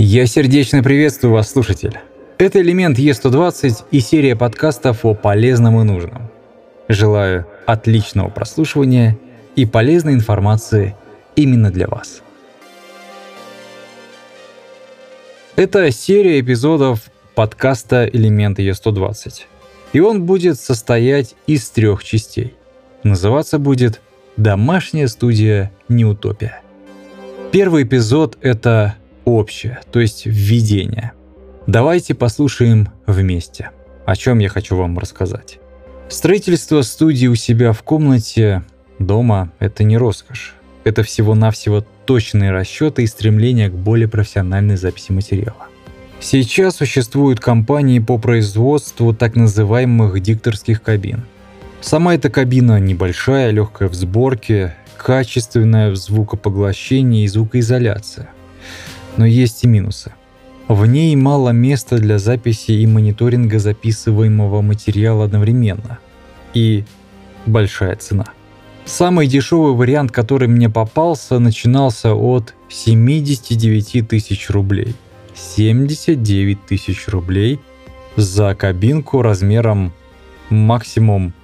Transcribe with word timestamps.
Я 0.00 0.26
сердечно 0.26 0.80
приветствую 0.80 1.32
вас, 1.32 1.50
слушатель. 1.50 1.98
Это 2.38 2.60
«Элемент 2.60 3.00
Е120» 3.00 3.86
и 3.90 3.98
серия 3.98 4.36
подкастов 4.36 5.04
о 5.04 5.12
полезном 5.12 5.80
и 5.80 5.82
нужном. 5.82 6.30
Желаю 6.86 7.48
отличного 7.66 8.28
прослушивания 8.28 9.18
и 9.56 9.66
полезной 9.66 10.14
информации 10.14 10.94
именно 11.34 11.72
для 11.72 11.88
вас. 11.88 12.22
Это 15.56 15.90
серия 15.90 16.38
эпизодов 16.38 17.10
подкаста 17.34 18.04
«Элемент 18.06 18.60
Е120». 18.60 19.32
И 19.94 19.98
он 19.98 20.26
будет 20.26 20.60
состоять 20.60 21.34
из 21.48 21.68
трех 21.70 22.04
частей. 22.04 22.54
Называться 23.02 23.58
будет 23.58 24.00
«Домашняя 24.36 25.08
студия 25.08 25.72
Неутопия». 25.88 26.62
Первый 27.50 27.82
эпизод— 27.82 28.38
это 28.42 28.94
общее, 29.36 29.80
то 29.90 30.00
есть 30.00 30.26
введение. 30.26 31.12
Давайте 31.66 32.14
послушаем 32.14 32.88
вместе, 33.06 33.70
о 34.06 34.16
чем 34.16 34.38
я 34.38 34.48
хочу 34.48 34.76
вам 34.76 34.98
рассказать. 34.98 35.58
Строительство 36.08 36.80
студии 36.82 37.26
у 37.26 37.34
себя 37.34 37.72
в 37.72 37.82
комнате 37.82 38.64
дома– 38.98 39.52
это 39.58 39.84
не 39.84 39.98
роскошь. 39.98 40.54
Это 40.84 41.02
всего-навсего 41.02 41.84
точные 42.06 42.50
расчеты 42.50 43.02
и 43.02 43.06
стремление 43.06 43.68
к 43.68 43.74
более 43.74 44.08
профессиональной 44.08 44.76
записи 44.76 45.12
материала. 45.12 45.66
Сейчас 46.20 46.76
существуют 46.76 47.40
компании 47.40 47.98
по 47.98 48.16
производству 48.16 49.14
так 49.14 49.36
называемых 49.36 50.18
дикторских 50.20 50.82
кабин. 50.82 51.24
Сама 51.82 52.14
эта 52.14 52.30
кабина 52.30 52.80
небольшая, 52.80 53.50
легкая 53.50 53.88
в 53.88 53.94
сборке, 53.94 54.74
качественная 54.96 55.90
в 55.90 55.96
звукопоглощении 55.96 57.24
и 57.24 57.28
звукоизоляция 57.28 58.30
но 59.18 59.26
есть 59.26 59.64
и 59.64 59.66
минусы. 59.66 60.12
В 60.68 60.86
ней 60.86 61.14
мало 61.16 61.50
места 61.50 61.98
для 61.98 62.18
записи 62.18 62.72
и 62.72 62.86
мониторинга 62.86 63.58
записываемого 63.58 64.62
материала 64.62 65.24
одновременно. 65.24 65.98
И 66.54 66.84
большая 67.44 67.96
цена. 67.96 68.26
Самый 68.84 69.26
дешевый 69.26 69.74
вариант, 69.74 70.12
который 70.12 70.48
мне 70.48 70.70
попался, 70.70 71.38
начинался 71.38 72.14
от 72.14 72.54
79 72.70 74.08
тысяч 74.08 74.48
рублей. 74.48 74.94
79 75.34 76.66
тысяч 76.66 77.08
рублей 77.08 77.60
за 78.16 78.54
кабинку 78.54 79.20
размером 79.22 79.92
максимум 80.48 81.34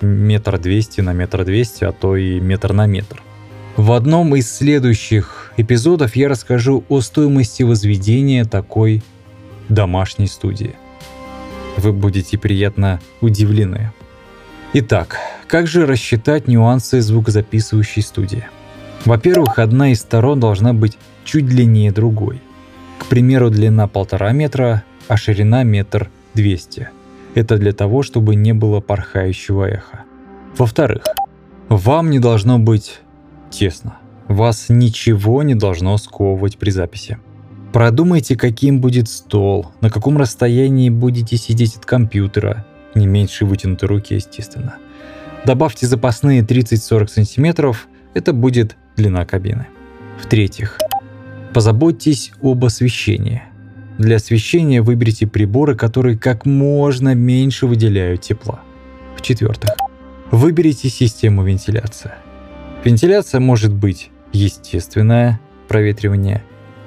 метр 0.00 0.58
двести 0.58 1.00
на 1.00 1.12
метр 1.12 1.44
двести, 1.44 1.84
а 1.84 1.92
то 1.92 2.16
и 2.16 2.40
метр 2.40 2.72
на 2.72 2.86
метр. 2.86 3.22
В 3.76 3.92
одном 3.92 4.36
из 4.36 4.52
следующих 4.54 5.41
эпизодов 5.56 6.16
я 6.16 6.28
расскажу 6.28 6.84
о 6.88 7.00
стоимости 7.00 7.62
возведения 7.62 8.44
такой 8.44 9.02
домашней 9.68 10.26
студии. 10.26 10.74
Вы 11.76 11.92
будете 11.92 12.38
приятно 12.38 13.00
удивлены. 13.20 13.92
Итак, 14.74 15.18
как 15.46 15.66
же 15.66 15.86
рассчитать 15.86 16.48
нюансы 16.48 17.00
звукозаписывающей 17.00 18.02
студии? 18.02 18.46
Во-первых, 19.04 19.58
одна 19.58 19.90
из 19.92 20.00
сторон 20.00 20.40
должна 20.40 20.72
быть 20.72 20.96
чуть 21.24 21.46
длиннее 21.46 21.92
другой. 21.92 22.40
К 22.98 23.06
примеру, 23.06 23.50
длина 23.50 23.88
полтора 23.88 24.32
метра, 24.32 24.84
а 25.08 25.16
ширина 25.16 25.64
метр 25.64 26.08
двести. 26.34 26.88
Это 27.34 27.56
для 27.56 27.72
того, 27.72 28.02
чтобы 28.02 28.34
не 28.34 28.52
было 28.52 28.80
порхающего 28.80 29.68
эха. 29.68 30.04
Во-вторых, 30.56 31.02
вам 31.68 32.10
не 32.10 32.18
должно 32.18 32.58
быть 32.58 33.00
тесно. 33.50 33.98
Вас 34.28 34.66
ничего 34.68 35.42
не 35.42 35.54
должно 35.54 35.96
сковывать 35.98 36.58
при 36.58 36.70
записи. 36.70 37.18
Продумайте, 37.72 38.36
каким 38.36 38.80
будет 38.80 39.08
стол, 39.08 39.72
на 39.80 39.90
каком 39.90 40.18
расстоянии 40.18 40.90
будете 40.90 41.36
сидеть 41.36 41.76
от 41.76 41.86
компьютера, 41.86 42.66
не 42.94 43.06
меньше 43.06 43.46
вытянутой 43.46 43.88
руки, 43.88 44.14
естественно. 44.14 44.76
Добавьте 45.46 45.86
запасные 45.86 46.42
30-40 46.42 47.08
см, 47.08 47.74
это 48.14 48.32
будет 48.32 48.76
длина 48.96 49.24
кабины. 49.24 49.66
В-третьих, 50.20 50.78
позаботьтесь 51.52 52.32
об 52.42 52.64
освещении. 52.64 53.42
Для 53.98 54.16
освещения 54.16 54.82
выберите 54.82 55.26
приборы, 55.26 55.74
которые 55.74 56.16
как 56.16 56.46
можно 56.46 57.14
меньше 57.14 57.66
выделяют 57.66 58.20
тепла. 58.20 58.60
В-четвертых, 59.16 59.70
выберите 60.30 60.88
систему 60.88 61.42
вентиляции. 61.42 62.12
Вентиляция 62.84 63.40
может 63.40 63.72
быть 63.72 64.11
естественное 64.32 65.40
проветривание 65.68 66.42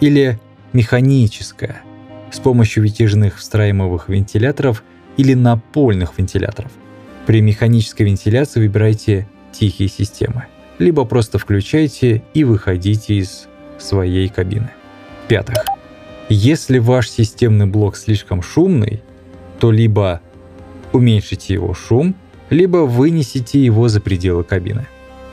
или 0.00 0.38
механическое 0.72 1.82
с 2.30 2.38
помощью 2.38 2.84
вытяжных 2.84 3.38
встраиваемых 3.38 4.08
вентиляторов 4.08 4.84
или 5.16 5.34
напольных 5.34 6.18
вентиляторов. 6.18 6.70
При 7.26 7.40
механической 7.40 8.02
вентиляции 8.02 8.60
выбирайте 8.60 9.28
тихие 9.52 9.88
системы, 9.88 10.46
либо 10.78 11.04
просто 11.04 11.38
включайте 11.38 12.22
и 12.34 12.44
выходите 12.44 13.14
из 13.14 13.48
своей 13.78 14.28
кабины. 14.28 14.70
Пятых. 15.28 15.56
Если 16.28 16.78
ваш 16.78 17.10
системный 17.10 17.66
блок 17.66 17.96
слишком 17.96 18.42
шумный, 18.42 19.02
то 19.58 19.70
либо 19.70 20.20
уменьшите 20.92 21.54
его 21.54 21.74
шум, 21.74 22.14
либо 22.50 22.78
вынесите 22.78 23.62
его 23.64 23.88
за 23.88 24.00
пределы 24.00 24.44
кабины. 24.44 24.86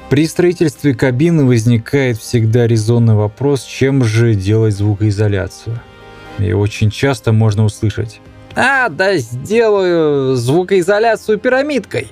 При 0.09 0.25
строительстве 0.25 0.93
кабины 0.95 1.43
возникает 1.43 2.17
всегда 2.17 2.65
резонный 2.65 3.15
вопрос, 3.15 3.63
чем 3.63 4.05
же 4.05 4.35
делать 4.35 4.73
звукоизоляцию. 4.73 5.81
И 6.39 6.53
очень 6.53 6.91
часто 6.91 7.33
можно 7.33 7.65
услышать 7.65 8.21
«А, 8.55 8.87
да 8.87 9.17
сделаю 9.17 10.35
звукоизоляцию 10.35 11.39
пирамидкой». 11.39 12.07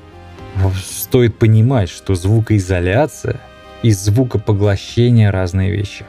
Стоит 0.86 1.38
понимать, 1.38 1.90
что 1.90 2.16
звукоизоляция 2.16 3.40
и 3.82 3.92
звукопоглощение 3.92 5.30
разные 5.30 5.72
вещи. 5.72 6.06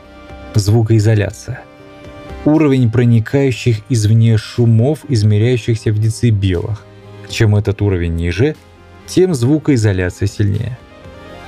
Звукоизоляция. 0.55 1.63
Уровень 2.45 2.91
проникающих 2.91 3.79
извне 3.89 4.39
шумов, 4.39 5.01
измеряющихся 5.09 5.93
в 5.93 5.99
децибелах. 5.99 6.85
Чем 7.29 7.55
этот 7.55 7.81
уровень 7.81 8.17
ниже, 8.17 8.57
тем 9.07 9.35
звукоизоляция 9.35 10.27
сильнее 10.27 10.79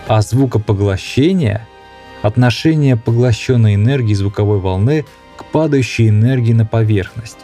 а 0.09 0.23
звукопоглощение— 0.23 1.67
отношение 2.23 2.97
поглощенной 2.97 3.75
энергии 3.75 4.15
звуковой 4.15 4.59
волны 4.59 5.05
к 5.37 5.45
падающей 5.45 6.09
энергии 6.09 6.53
на 6.53 6.67
поверхность. 6.67 7.39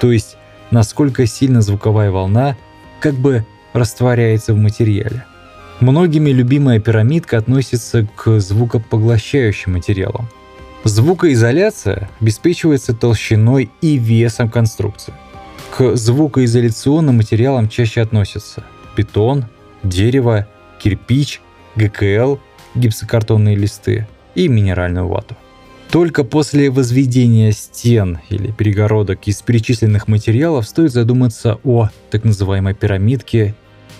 То 0.00 0.12
есть, 0.12 0.36
насколько 0.70 1.26
сильно 1.26 1.62
звуковая 1.62 2.10
волна 2.10 2.56
как 3.00 3.14
бы 3.14 3.46
растворяется 3.72 4.52
в 4.52 4.58
материале. 4.58 5.24
Многими 5.78 6.30
любимая 6.30 6.80
пирамидка 6.80 7.38
относится 7.38 8.06
к 8.14 8.40
звукопоглощающим 8.40 9.72
материалам. 9.72 10.28
Звукоизоляция 10.84 12.10
обеспечивается 12.20 12.94
толщиной 12.94 13.70
и 13.80 13.96
весом 13.96 14.50
конструкции. 14.50 15.14
К 15.70 15.96
звукоизоляционным 15.96 17.18
материалам 17.18 17.68
чаще 17.68 18.02
относятся 18.02 18.64
бетон, 18.96 19.46
дерево, 19.82 20.46
кирпич 20.78 21.40
ГКЛ, 21.76 22.36
гипсокартонные 22.74 23.56
листы 23.56 24.06
и 24.34 24.48
минеральную 24.48 25.08
вату. 25.08 25.36
Только 25.90 26.22
после 26.22 26.70
возведения 26.70 27.50
стен 27.50 28.20
или 28.28 28.52
перегородок 28.52 29.26
из 29.26 29.42
перечисленных 29.42 30.06
материалов 30.06 30.66
стоит 30.66 30.92
задуматься 30.92 31.58
о 31.64 31.88
так 32.10 32.22
называемой 32.24 32.74
пирамидке 32.74 33.54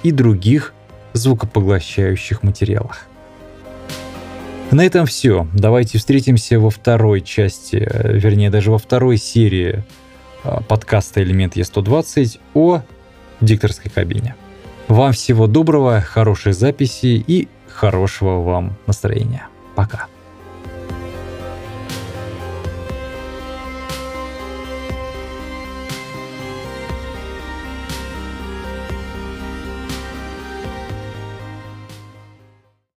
и 0.05 0.13
других 0.13 0.73
звукопоглощающих 1.15 2.45
материалах. 2.45 3.07
На 4.71 4.87
этом 4.87 5.05
все. 5.07 5.49
Давайте 5.53 5.99
встретимся 5.99 6.61
во 6.61 6.71
второй 6.71 7.23
части, 7.23 7.89
вернее 8.05 8.51
даже 8.51 8.71
во 8.71 8.79
второй 8.79 9.17
серии 9.17 9.83
а, 10.45 10.63
подкаста 10.63 11.21
«Элемент 11.25 11.57
Е120» 11.57 12.39
о 12.55 12.83
дикторской 13.41 13.91
кабине. 13.91 14.37
Вам 14.87 15.13
всего 15.13 15.49
доброго, 15.49 16.01
хорошей 16.01 16.53
записи 16.53 17.23
и 17.27 17.49
хорошего 17.73 18.43
вам 18.43 18.75
настроения. 18.87 19.47
Пока. 19.75 20.07